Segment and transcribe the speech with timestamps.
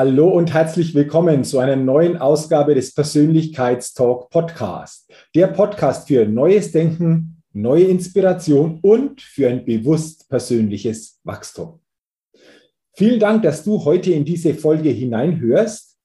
[0.00, 5.12] Hallo und herzlich willkommen zu einer neuen Ausgabe des Persönlichkeitstalk Podcast.
[5.34, 11.80] Der Podcast für neues Denken, neue Inspiration und für ein bewusst persönliches Wachstum.
[12.94, 15.98] Vielen Dank, dass du heute in diese Folge hineinhörst.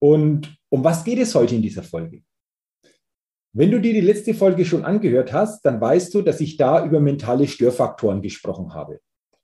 [0.00, 2.22] Und um was geht es heute in dieser Folge?
[3.52, 6.84] Wenn du dir die letzte Folge schon angehört hast, dann weißt du, dass ich da
[6.84, 8.98] über mentale Störfaktoren gesprochen habe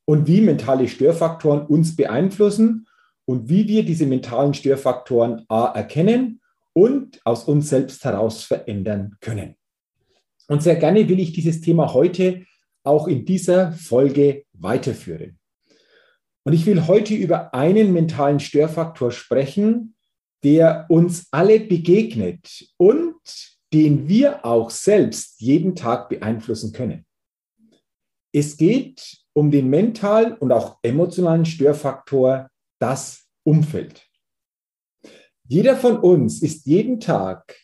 [0.05, 2.89] und wie mentale Störfaktoren uns beeinflussen
[3.27, 6.41] und wie wir diese mentalen Störfaktoren A erkennen
[6.73, 9.57] und aus uns selbst heraus verändern können.
[10.49, 12.45] Und sehr gerne will ich dieses Thema heute
[12.83, 15.39] auch in dieser Folge weiterführen.
[16.45, 19.95] Und ich will heute über einen mentalen Störfaktor sprechen,
[20.43, 23.15] der uns alle begegnet und
[23.73, 27.07] den wir auch selbst jeden Tag beeinflussen können.
[28.33, 32.51] Es geht um den mentalen und auch emotionalen Störfaktor
[32.85, 34.07] das Umfeld.
[35.49, 37.57] Jeder von uns ist jeden Tag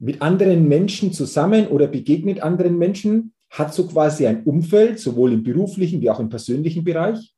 [0.00, 5.44] mit anderen Menschen zusammen oder begegnet anderen Menschen, hat so quasi ein Umfeld, sowohl im
[5.44, 7.36] beruflichen wie auch im persönlichen Bereich.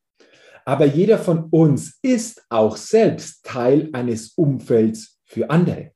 [0.64, 5.92] Aber jeder von uns ist auch selbst Teil eines Umfelds für andere.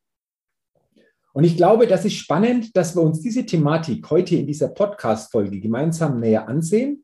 [1.33, 5.59] Und ich glaube, das ist spannend, dass wir uns diese Thematik heute in dieser Podcast-Folge
[5.59, 7.03] gemeinsam näher ansehen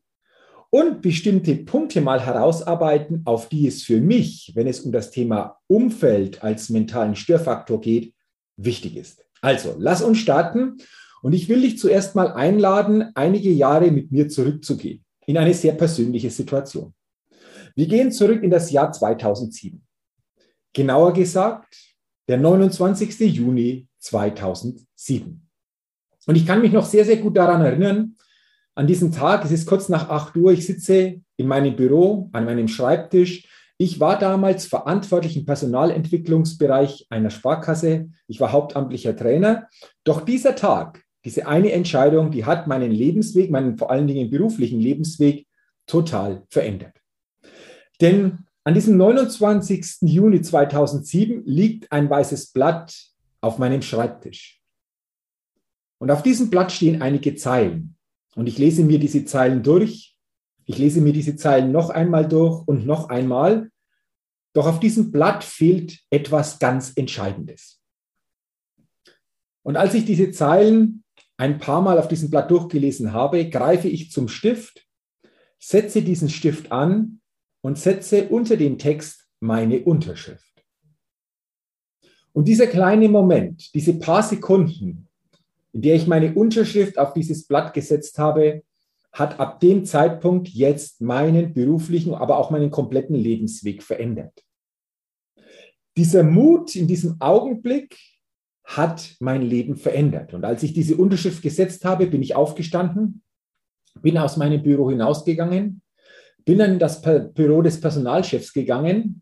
[0.71, 5.57] und bestimmte Punkte mal herausarbeiten, auf die es für mich, wenn es um das Thema
[5.67, 8.13] Umfeld als mentalen Störfaktor geht,
[8.55, 9.23] wichtig ist.
[9.41, 10.77] Also, lass uns starten
[11.21, 15.73] und ich will dich zuerst mal einladen, einige Jahre mit mir zurückzugehen in eine sehr
[15.73, 16.93] persönliche Situation.
[17.75, 19.81] Wir gehen zurück in das Jahr 2007.
[20.73, 21.75] Genauer gesagt,
[22.27, 23.19] der 29.
[23.19, 25.47] Juni 2007.
[26.27, 28.15] Und ich kann mich noch sehr, sehr gut daran erinnern,
[28.81, 32.45] an diesem Tag, es ist kurz nach 8 Uhr, ich sitze in meinem Büro, an
[32.45, 33.47] meinem Schreibtisch.
[33.77, 38.09] Ich war damals verantwortlich im Personalentwicklungsbereich einer Sparkasse.
[38.25, 39.67] Ich war hauptamtlicher Trainer.
[40.03, 44.79] Doch dieser Tag, diese eine Entscheidung, die hat meinen Lebensweg, meinen vor allen Dingen beruflichen
[44.79, 45.45] Lebensweg
[45.85, 46.95] total verändert.
[48.01, 49.97] Denn an diesem 29.
[50.01, 52.99] Juni 2007 liegt ein weißes Blatt
[53.41, 54.59] auf meinem Schreibtisch.
[55.99, 57.95] Und auf diesem Blatt stehen einige Zeilen.
[58.35, 60.15] Und ich lese mir diese Zeilen durch.
[60.65, 63.69] Ich lese mir diese Zeilen noch einmal durch und noch einmal.
[64.53, 67.81] Doch auf diesem Blatt fehlt etwas ganz Entscheidendes.
[69.63, 71.03] Und als ich diese Zeilen
[71.37, 74.87] ein paar Mal auf diesem Blatt durchgelesen habe, greife ich zum Stift,
[75.59, 77.21] setze diesen Stift an
[77.61, 80.45] und setze unter den Text meine Unterschrift.
[82.33, 85.09] Und dieser kleine Moment, diese paar Sekunden,
[85.73, 88.63] in der ich meine Unterschrift auf dieses Blatt gesetzt habe,
[89.13, 94.43] hat ab dem Zeitpunkt jetzt meinen beruflichen, aber auch meinen kompletten Lebensweg verändert.
[95.97, 97.97] Dieser Mut in diesem Augenblick
[98.63, 100.33] hat mein Leben verändert.
[100.33, 103.21] Und als ich diese Unterschrift gesetzt habe, bin ich aufgestanden,
[104.01, 105.81] bin aus meinem Büro hinausgegangen,
[106.45, 109.21] bin dann in das Büro des Personalchefs gegangen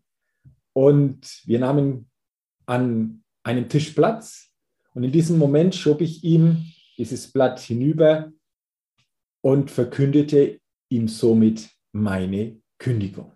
[0.72, 2.08] und wir nahmen
[2.66, 4.49] an einem Tisch Platz
[4.94, 6.66] und in diesem Moment schob ich ihm
[6.98, 8.32] dieses Blatt hinüber
[9.42, 10.60] und verkündete
[10.90, 13.32] ihm somit meine Kündigung.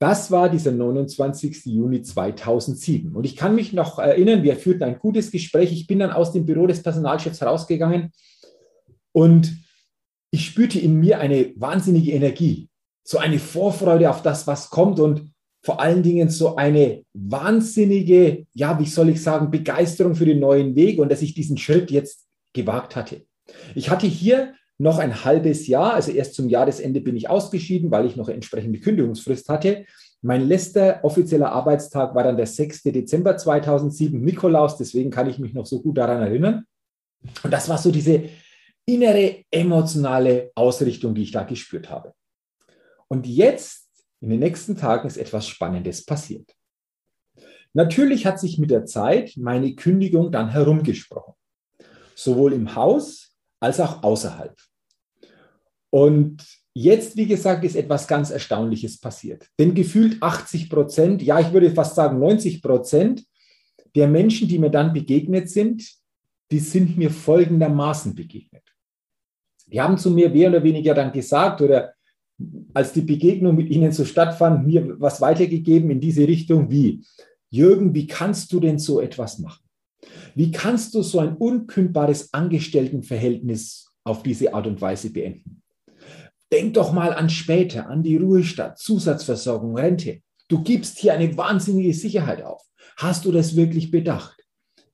[0.00, 1.66] Das war dieser 29.
[1.66, 3.14] Juni 2007.
[3.14, 5.70] Und ich kann mich noch erinnern, wir führten ein gutes Gespräch.
[5.70, 8.10] Ich bin dann aus dem Büro des Personalchefs rausgegangen
[9.12, 9.56] und
[10.32, 12.68] ich spürte in mir eine wahnsinnige Energie,
[13.04, 14.98] so eine Vorfreude auf das, was kommt.
[14.98, 15.31] Und
[15.62, 20.74] vor allen Dingen so eine wahnsinnige, ja, wie soll ich sagen, Begeisterung für den neuen
[20.74, 23.22] Weg und dass ich diesen Schritt jetzt gewagt hatte.
[23.74, 28.06] Ich hatte hier noch ein halbes Jahr, also erst zum Jahresende bin ich ausgeschieden, weil
[28.06, 29.86] ich noch eine entsprechende Kündigungsfrist hatte.
[30.22, 32.82] Mein letzter offizieller Arbeitstag war dann der 6.
[32.84, 36.64] Dezember 2007, Nikolaus, deswegen kann ich mich noch so gut daran erinnern.
[37.44, 38.24] Und das war so diese
[38.84, 42.14] innere emotionale Ausrichtung, die ich da gespürt habe.
[43.08, 43.81] Und jetzt,
[44.22, 46.54] in den nächsten Tagen, ist etwas Spannendes passiert.
[47.74, 51.34] Natürlich hat sich mit der Zeit meine Kündigung dann herumgesprochen,
[52.14, 54.56] sowohl im Haus als auch außerhalb.
[55.90, 59.48] Und jetzt, wie gesagt, ist etwas ganz Erstaunliches passiert.
[59.58, 63.24] Denn gefühlt 80 Prozent, ja, ich würde fast sagen 90 Prozent
[63.94, 65.84] der Menschen, die mir dann begegnet sind,
[66.50, 68.62] die sind mir folgendermaßen begegnet.
[69.66, 71.94] Die haben zu mir mehr oder weniger dann gesagt oder
[72.74, 77.04] als die Begegnung mit ihnen so stattfand, mir was weitergegeben in diese Richtung wie,
[77.50, 79.62] Jürgen, wie kannst du denn so etwas machen?
[80.34, 85.62] Wie kannst du so ein unkündbares Angestelltenverhältnis auf diese Art und Weise beenden?
[86.50, 90.20] Denk doch mal an später, an die Ruhestand, Zusatzversorgung, Rente.
[90.48, 92.62] Du gibst hier eine wahnsinnige Sicherheit auf.
[92.96, 94.44] Hast du das wirklich bedacht?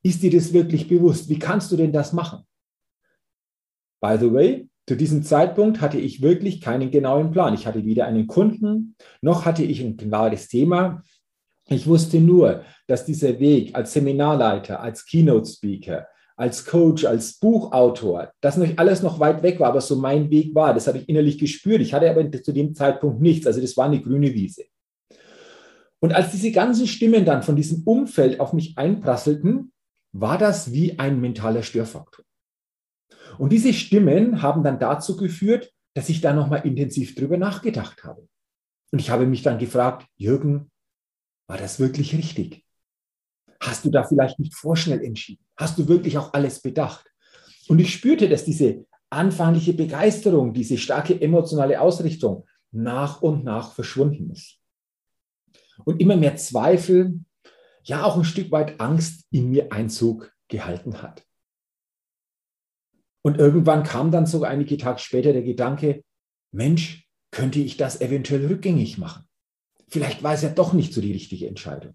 [0.01, 1.27] Ist dir das wirklich bewusst?
[1.27, 2.45] Wie kannst du denn das machen?
[4.01, 7.53] By the way, zu diesem Zeitpunkt hatte ich wirklich keinen genauen Plan.
[7.53, 11.03] Ich hatte weder einen Kunden, noch hatte ich ein klares Thema.
[11.67, 18.57] Ich wusste nur, dass dieser Weg als Seminarleiter, als Keynote-Speaker, als Coach, als Buchautor, das
[18.57, 20.73] noch alles noch weit weg war, aber so mein Weg war.
[20.73, 21.81] Das habe ich innerlich gespürt.
[21.81, 23.45] Ich hatte aber zu dem Zeitpunkt nichts.
[23.45, 24.63] Also das war eine grüne Wiese.
[25.99, 29.71] Und als diese ganzen Stimmen dann von diesem Umfeld auf mich einprasselten,
[30.13, 32.25] war das wie ein mentaler Störfaktor.
[33.39, 38.27] Und diese Stimmen haben dann dazu geführt, dass ich da nochmal intensiv drüber nachgedacht habe.
[38.91, 40.69] Und ich habe mich dann gefragt, Jürgen,
[41.47, 42.65] war das wirklich richtig?
[43.61, 45.45] Hast du da vielleicht nicht vorschnell entschieden?
[45.55, 47.09] Hast du wirklich auch alles bedacht?
[47.69, 54.31] Und ich spürte, dass diese anfängliche Begeisterung, diese starke emotionale Ausrichtung nach und nach verschwunden
[54.31, 54.57] ist.
[55.85, 57.21] Und immer mehr Zweifel,
[57.83, 61.23] ja auch ein Stück weit Angst in mir Einzug gehalten hat.
[63.21, 66.03] Und irgendwann kam dann so einige Tage später der Gedanke,
[66.51, 69.23] Mensch, könnte ich das eventuell rückgängig machen?
[69.87, 71.93] Vielleicht war es ja doch nicht so die richtige Entscheidung.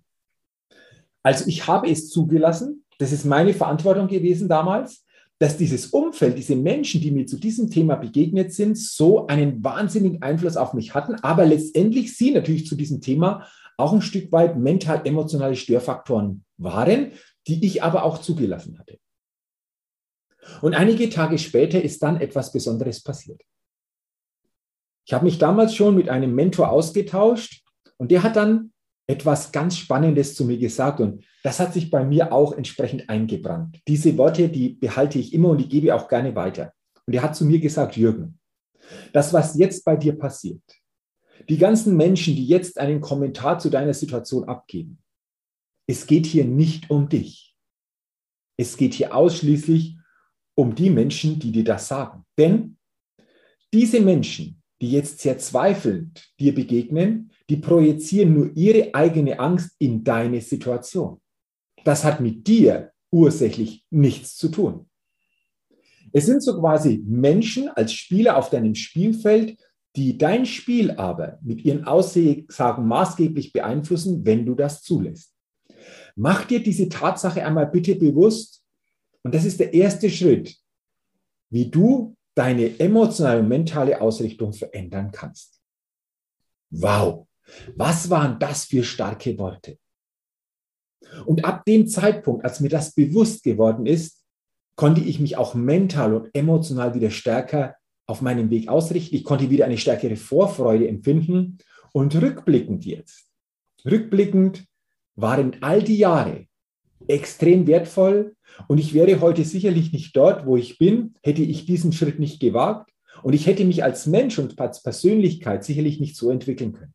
[1.23, 5.05] Also ich habe es zugelassen, das ist meine Verantwortung gewesen damals,
[5.39, 10.23] dass dieses Umfeld, diese Menschen, die mir zu diesem Thema begegnet sind, so einen wahnsinnigen
[10.23, 13.47] Einfluss auf mich hatten, aber letztendlich sie natürlich zu diesem Thema
[13.77, 17.13] auch ein Stück weit mental-emotionale Störfaktoren waren,
[17.49, 18.99] die ich aber auch zugelassen hatte.
[20.61, 23.43] Und einige Tage später ist dann etwas Besonderes passiert.
[25.07, 27.63] Ich habe mich damals schon mit einem Mentor ausgetauscht
[27.99, 28.73] und der hat dann
[29.07, 33.81] etwas ganz Spannendes zu mir gesagt und das hat sich bei mir auch entsprechend eingebrannt.
[33.87, 36.73] Diese Worte, die behalte ich immer und die gebe ich auch gerne weiter.
[37.07, 38.39] Und er hat zu mir gesagt, Jürgen,
[39.13, 40.63] das, was jetzt bei dir passiert,
[41.51, 45.03] die ganzen Menschen, die jetzt einen Kommentar zu deiner Situation abgeben,
[45.87, 47.55] es geht hier nicht um dich.
[48.57, 49.99] Es geht hier ausschließlich
[50.55, 52.25] um die Menschen, die dir das sagen.
[52.39, 52.77] Denn
[53.73, 60.05] diese Menschen, die jetzt sehr zweifelnd dir begegnen, die projizieren nur ihre eigene Angst in
[60.05, 61.21] deine Situation.
[61.85, 64.89] Das hat mit dir ursächlich nichts zu tun.
[66.13, 69.59] Es sind so quasi Menschen als Spieler auf deinem Spielfeld,
[69.97, 75.33] die dein Spiel aber mit ihren Aussagen maßgeblich beeinflussen, wenn du das zulässt.
[76.17, 78.64] Mach dir diese Tatsache einmal bitte bewusst.
[79.25, 80.57] Und das ist der erste Schritt,
[81.51, 85.61] wie du deine emotionale und mentale Ausrichtung verändern kannst.
[86.71, 87.27] Wow,
[87.77, 89.79] was waren das für starke Worte?
[91.27, 94.25] Und ab dem Zeitpunkt, als mir das bewusst geworden ist,
[94.77, 97.77] konnte ich mich auch mental und emotional wieder stärker
[98.07, 99.15] auf meinem Weg ausrichten.
[99.15, 101.59] Ich konnte wieder eine stärkere Vorfreude empfinden.
[101.93, 103.31] Und rückblickend jetzt,
[103.85, 104.67] rückblickend
[105.15, 106.49] waren all die Jahre
[107.09, 108.35] extrem wertvoll.
[108.69, 112.41] Und ich wäre heute sicherlich nicht dort, wo ich bin, hätte ich diesen Schritt nicht
[112.41, 112.91] gewagt.
[113.23, 116.95] Und ich hätte mich als Mensch und als Persönlichkeit sicherlich nicht so entwickeln können.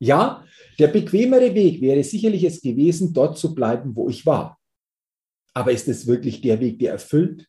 [0.00, 0.44] Ja,
[0.78, 4.58] der bequemere Weg wäre sicherlich es gewesen, dort zu bleiben, wo ich war.
[5.54, 7.46] Aber ist es wirklich der Weg, der erfüllt?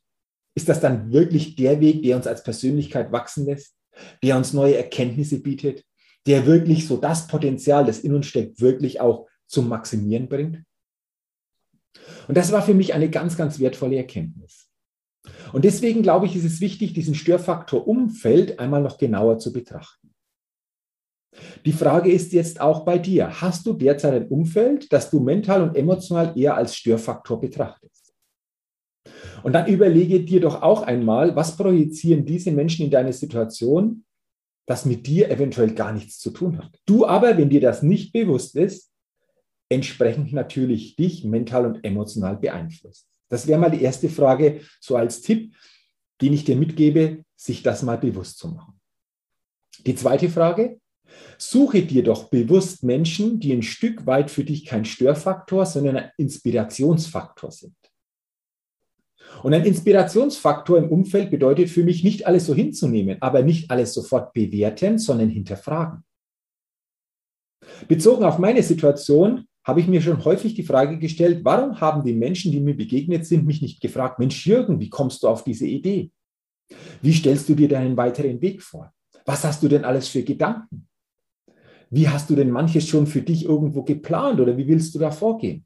[0.56, 3.76] Ist das dann wirklich der Weg, der uns als Persönlichkeit wachsen lässt,
[4.24, 5.84] der uns neue Erkenntnisse bietet,
[6.28, 10.64] der wirklich so das Potenzial, das in uns steckt, wirklich auch zum Maximieren bringt?
[12.28, 14.70] Und das war für mich eine ganz, ganz wertvolle Erkenntnis.
[15.54, 20.12] Und deswegen glaube ich, ist es wichtig, diesen Störfaktor Umfeld einmal noch genauer zu betrachten.
[21.66, 23.42] Die Frage ist jetzt auch bei dir.
[23.42, 28.14] Hast du derzeit ein Umfeld, das du mental und emotional eher als Störfaktor betrachtest?
[29.44, 34.06] Und dann überlege dir doch auch einmal, was projizieren diese Menschen in deine Situation
[34.68, 36.80] das mit dir eventuell gar nichts zu tun hat.
[36.86, 38.92] Du aber, wenn dir das nicht bewusst ist,
[39.70, 43.08] entsprechend natürlich dich mental und emotional beeinflusst.
[43.30, 45.56] Das wäre mal die erste Frage, so als Tipp,
[46.22, 48.80] den ich dir mitgebe, sich das mal bewusst zu machen.
[49.86, 50.80] Die zweite Frage,
[51.38, 56.12] suche dir doch bewusst Menschen, die ein Stück weit für dich kein Störfaktor, sondern ein
[56.18, 57.76] Inspirationsfaktor sind.
[59.44, 63.94] Und ein Inspirationsfaktor im Umfeld bedeutet für mich nicht alles so hinzunehmen, aber nicht alles
[63.94, 66.04] sofort bewerten, sondern hinterfragen.
[67.88, 72.14] Bezogen auf meine Situation habe ich mir schon häufig die Frage gestellt, warum haben die
[72.14, 75.66] Menschen, die mir begegnet sind, mich nicht gefragt, Mensch Jürgen, wie kommst du auf diese
[75.66, 76.12] Idee?
[77.02, 78.94] Wie stellst du dir deinen weiteren Weg vor?
[79.26, 80.88] Was hast du denn alles für Gedanken?
[81.90, 85.10] Wie hast du denn manches schon für dich irgendwo geplant oder wie willst du da
[85.10, 85.66] vorgehen?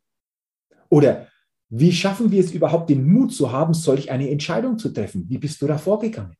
[0.90, 1.28] Oder
[1.70, 5.26] wie schaffen wir es überhaupt, den Mut zu haben, solch eine Entscheidung zu treffen?
[5.30, 6.36] Wie bist du da vorgegangen?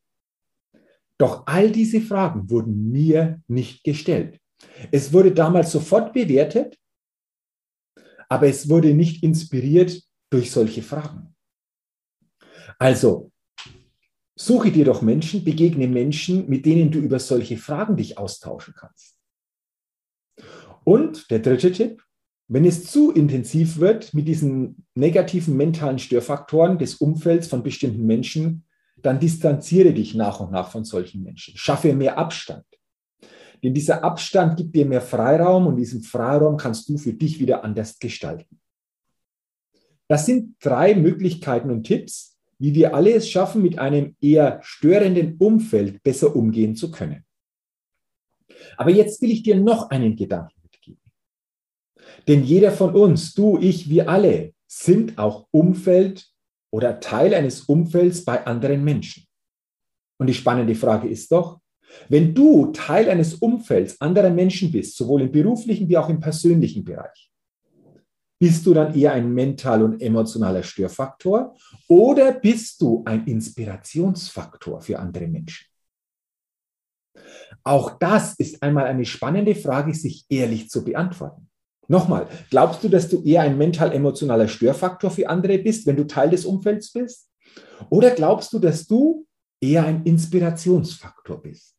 [1.18, 4.40] Doch all diese Fragen wurden mir nicht gestellt.
[4.92, 6.78] Es wurde damals sofort bewertet,
[8.30, 11.36] aber es wurde nicht inspiriert durch solche Fragen.
[12.78, 13.32] Also,
[14.38, 19.18] suche dir doch Menschen, begegne Menschen, mit denen du über solche Fragen dich austauschen kannst.
[20.86, 22.04] Und der dritte Tipp,
[22.48, 28.66] wenn es zu intensiv wird mit diesen negativen mentalen Störfaktoren des Umfelds von bestimmten Menschen,
[28.98, 31.58] dann distanziere dich nach und nach von solchen Menschen.
[31.58, 32.66] Schaffe mehr Abstand.
[33.64, 37.64] Denn dieser Abstand gibt dir mehr Freiraum und diesen Freiraum kannst du für dich wieder
[37.64, 38.60] anders gestalten.
[40.08, 45.38] Das sind drei Möglichkeiten und Tipps, wie wir alle es schaffen, mit einem eher störenden
[45.38, 47.26] Umfeld besser umgehen zu können.
[48.76, 51.02] Aber jetzt will ich dir noch einen Gedanken mitgeben.
[52.28, 56.30] Denn jeder von uns, du, ich, wir alle, sind auch Umfeld
[56.72, 59.26] oder Teil eines Umfelds bei anderen Menschen.
[60.18, 61.59] Und die spannende Frage ist doch,
[62.08, 66.84] wenn du Teil eines Umfelds anderer Menschen bist, sowohl im beruflichen wie auch im persönlichen
[66.84, 67.30] Bereich,
[68.40, 71.56] bist du dann eher ein mental und emotionaler Störfaktor
[71.90, 75.68] oder bist du ein Inspirationsfaktor für andere Menschen?
[77.64, 81.50] Auch das ist einmal eine spannende Frage, sich ehrlich zu beantworten.
[81.90, 86.30] Nochmal, glaubst du, dass du eher ein mental-emotionaler Störfaktor für andere bist, wenn du Teil
[86.30, 87.30] des Umfelds bist?
[87.90, 89.26] Oder glaubst du, dass du
[89.60, 91.79] eher ein Inspirationsfaktor bist?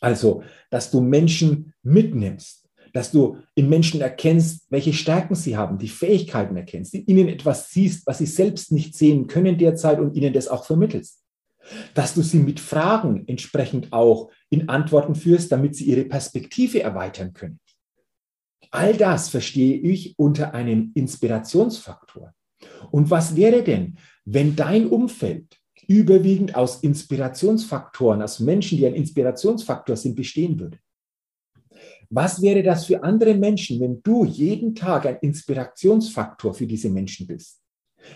[0.00, 5.88] Also, dass du Menschen mitnimmst, dass du in Menschen erkennst, welche Stärken sie haben, die
[5.88, 10.32] Fähigkeiten erkennst, in ihnen etwas siehst, was sie selbst nicht sehen können derzeit und ihnen
[10.32, 11.20] das auch vermittelst.
[11.94, 17.32] Dass du sie mit Fragen entsprechend auch in Antworten führst, damit sie ihre Perspektive erweitern
[17.32, 17.58] können.
[18.70, 22.32] All das verstehe ich unter einem Inspirationsfaktor.
[22.90, 29.96] Und was wäre denn, wenn dein Umfeld überwiegend aus Inspirationsfaktoren, aus Menschen, die ein Inspirationsfaktor
[29.96, 30.78] sind, bestehen würde.
[32.10, 37.26] Was wäre das für andere Menschen, wenn du jeden Tag ein Inspirationsfaktor für diese Menschen
[37.26, 37.60] bist?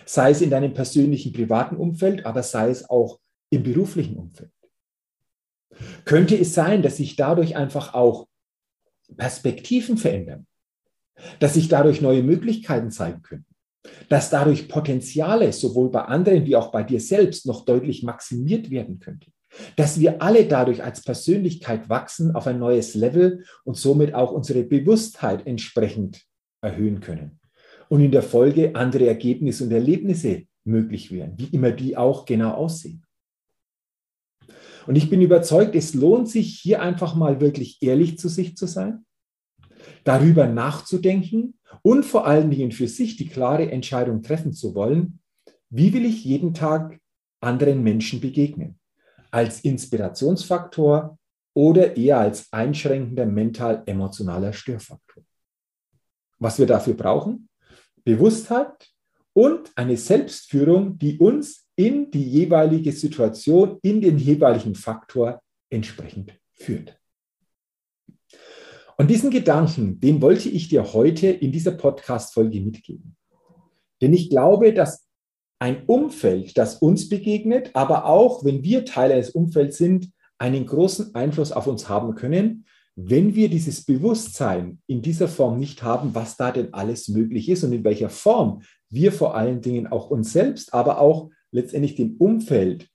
[0.05, 4.51] Sei es in deinem persönlichen, privaten Umfeld, aber sei es auch im beruflichen Umfeld.
[6.05, 8.27] Könnte es sein, dass sich dadurch einfach auch
[9.17, 10.45] Perspektiven verändern,
[11.39, 13.45] dass sich dadurch neue Möglichkeiten zeigen können?
[14.09, 18.99] Dass dadurch Potenziale sowohl bei anderen wie auch bei dir selbst noch deutlich maximiert werden
[18.99, 19.31] könnte.
[19.75, 24.63] Dass wir alle dadurch als Persönlichkeit wachsen auf ein neues Level und somit auch unsere
[24.63, 26.23] Bewusstheit entsprechend
[26.61, 27.39] erhöhen können.
[27.87, 32.51] Und in der Folge andere Ergebnisse und Erlebnisse möglich werden, wie immer die auch genau
[32.51, 33.03] aussehen.
[34.85, 38.67] Und ich bin überzeugt, es lohnt sich hier einfach mal wirklich ehrlich zu sich zu
[38.67, 39.05] sein,
[40.03, 45.19] darüber nachzudenken und vor allen Dingen für sich die klare Entscheidung treffen zu wollen,
[45.69, 46.99] wie will ich jeden Tag
[47.41, 48.79] anderen Menschen begegnen?
[49.31, 51.17] Als Inspirationsfaktor
[51.53, 55.23] oder eher als einschränkender mental-emotionaler Störfaktor.
[56.39, 57.49] Was wir dafür brauchen?
[58.03, 58.89] Bewusstheit
[59.33, 66.98] und eine Selbstführung, die uns in die jeweilige Situation, in den jeweiligen Faktor entsprechend führt.
[68.99, 73.15] Und diesen Gedanken, den wollte ich dir heute in dieser Podcast-Folge mitgeben.
[74.01, 75.07] Denn ich glaube, dass
[75.57, 81.15] ein Umfeld, das uns begegnet, aber auch, wenn wir Teil eines Umfelds sind, einen großen
[81.15, 82.65] Einfluss auf uns haben können,
[82.97, 87.63] wenn wir dieses Bewusstsein in dieser Form nicht haben, was da denn alles möglich ist
[87.63, 92.17] und in welcher Form wir vor allen Dingen auch uns selbst, aber auch letztendlich dem
[92.17, 92.89] Umfeld,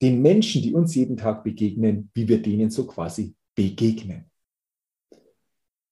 [0.00, 4.30] den Menschen, die uns jeden Tag begegnen, wie wir denen so quasi begegnen.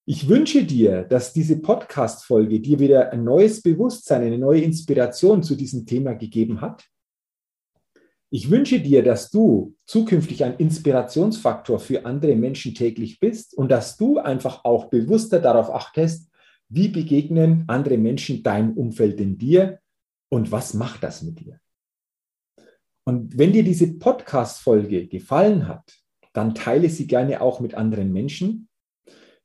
[0.04, 5.54] Ich wünsche dir, dass diese Podcast-Folge dir wieder ein neues Bewusstsein, eine neue Inspiration zu
[5.54, 6.84] diesem Thema gegeben hat.
[8.28, 13.96] Ich wünsche dir, dass du zukünftig ein Inspirationsfaktor für andere Menschen täglich bist und dass
[13.96, 16.32] du einfach auch bewusster darauf achtest,
[16.68, 19.78] wie begegnen andere Menschen dein Umfeld in dir
[20.30, 21.60] und was macht das mit dir.
[23.04, 25.96] Und wenn dir diese Podcast-Folge gefallen hat,
[26.32, 28.68] dann teile sie gerne auch mit anderen Menschen.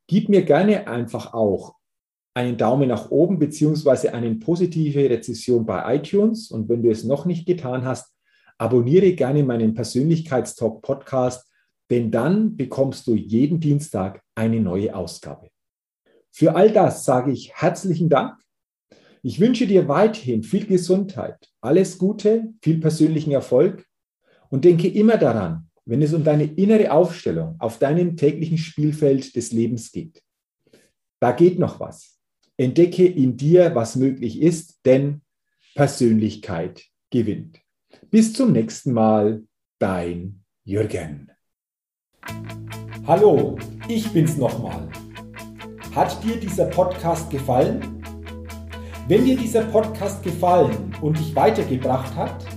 [0.08, 1.76] Gib mir gerne einfach auch
[2.34, 6.52] einen Daumen nach oben beziehungsweise eine positive Rezession bei iTunes.
[6.52, 8.14] Und wenn du es noch nicht getan hast,
[8.58, 11.52] abonniere gerne meinen Persönlichkeitstalk Podcast,
[11.90, 15.50] denn dann bekommst du jeden Dienstag eine neue Ausgabe.
[16.32, 18.38] Für all das sage ich herzlichen Dank.
[19.24, 23.86] Ich wünsche dir weiterhin viel Gesundheit, alles Gute, viel persönlichen Erfolg
[24.50, 29.54] und denke immer daran, wenn es um deine innere Aufstellung auf deinem täglichen Spielfeld des
[29.54, 30.22] Lebens geht.
[31.22, 32.20] Da geht noch was.
[32.58, 35.22] Entdecke in dir, was möglich ist, denn
[35.76, 37.60] Persönlichkeit gewinnt.
[38.10, 39.44] Bis zum nächsten Mal,
[39.80, 41.32] dein Jürgen.
[43.06, 44.90] Hallo, ich bin's nochmal.
[45.96, 48.04] Hat dir dieser Podcast gefallen?
[49.08, 52.57] Wenn dir dieser Podcast gefallen und dich weitergebracht hat,